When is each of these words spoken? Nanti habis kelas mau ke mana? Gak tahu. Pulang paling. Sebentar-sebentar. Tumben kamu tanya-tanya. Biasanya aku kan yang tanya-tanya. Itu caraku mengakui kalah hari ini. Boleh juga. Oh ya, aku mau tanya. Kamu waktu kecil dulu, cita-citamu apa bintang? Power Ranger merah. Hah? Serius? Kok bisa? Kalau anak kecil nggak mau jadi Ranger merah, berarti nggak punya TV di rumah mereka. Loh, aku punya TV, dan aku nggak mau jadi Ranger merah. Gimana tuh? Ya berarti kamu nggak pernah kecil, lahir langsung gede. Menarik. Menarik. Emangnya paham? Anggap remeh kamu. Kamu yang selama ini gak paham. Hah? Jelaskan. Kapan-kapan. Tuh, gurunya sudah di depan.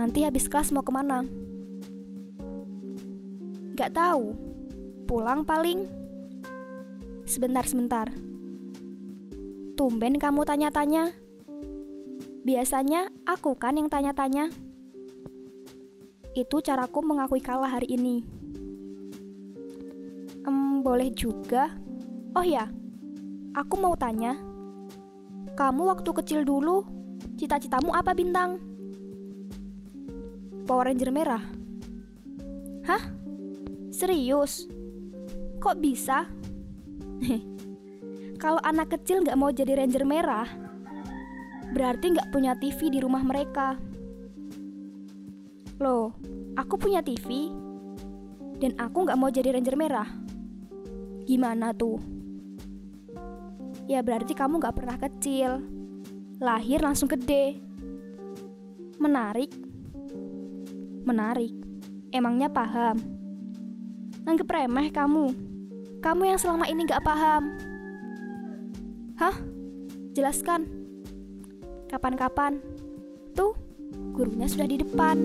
Nanti 0.00 0.26
habis 0.26 0.50
kelas 0.50 0.74
mau 0.74 0.82
ke 0.82 0.90
mana? 0.90 1.22
Gak 3.78 3.94
tahu. 3.94 4.34
Pulang 5.06 5.46
paling. 5.46 5.86
Sebentar-sebentar. 7.22 8.10
Tumben 9.78 10.18
kamu 10.18 10.42
tanya-tanya. 10.42 11.14
Biasanya 12.42 13.14
aku 13.22 13.54
kan 13.54 13.78
yang 13.78 13.86
tanya-tanya. 13.86 14.50
Itu 16.34 16.58
caraku 16.58 17.06
mengakui 17.06 17.38
kalah 17.38 17.78
hari 17.78 17.94
ini. 17.94 18.26
Boleh 20.80 21.12
juga. 21.12 21.68
Oh 22.32 22.40
ya, 22.40 22.64
aku 23.52 23.74
mau 23.76 23.92
tanya. 24.00 24.32
Kamu 25.52 25.92
waktu 25.92 26.08
kecil 26.08 26.40
dulu, 26.40 26.88
cita-citamu 27.36 27.92
apa 27.92 28.16
bintang? 28.16 28.56
Power 30.64 30.88
Ranger 30.88 31.12
merah. 31.12 31.44
Hah? 32.88 33.02
Serius? 33.92 34.64
Kok 35.60 35.76
bisa? 35.84 36.24
Kalau 38.42 38.60
anak 38.64 38.96
kecil 38.96 39.20
nggak 39.20 39.36
mau 39.36 39.52
jadi 39.52 39.76
Ranger 39.76 40.08
merah, 40.08 40.48
berarti 41.76 42.16
nggak 42.16 42.32
punya 42.32 42.56
TV 42.56 42.88
di 42.88 43.04
rumah 43.04 43.20
mereka. 43.20 43.76
Loh, 45.76 46.16
aku 46.56 46.80
punya 46.80 47.04
TV, 47.04 47.52
dan 48.64 48.72
aku 48.80 49.04
nggak 49.04 49.20
mau 49.20 49.28
jadi 49.28 49.52
Ranger 49.60 49.76
merah. 49.76 50.08
Gimana 51.30 51.70
tuh? 51.70 52.02
Ya 53.86 54.02
berarti 54.02 54.34
kamu 54.34 54.58
nggak 54.58 54.82
pernah 54.82 54.98
kecil, 54.98 55.62
lahir 56.42 56.82
langsung 56.82 57.06
gede. 57.06 57.54
Menarik. 58.98 59.54
Menarik. 61.06 61.54
Emangnya 62.10 62.50
paham? 62.50 62.98
Anggap 64.26 64.50
remeh 64.50 64.90
kamu. 64.90 65.30
Kamu 66.02 66.22
yang 66.26 66.38
selama 66.42 66.66
ini 66.66 66.82
gak 66.82 67.06
paham. 67.06 67.54
Hah? 69.14 69.36
Jelaskan. 70.10 70.66
Kapan-kapan. 71.86 72.58
Tuh, 73.38 73.54
gurunya 74.18 74.50
sudah 74.50 74.66
di 74.66 74.82
depan. 74.82 75.16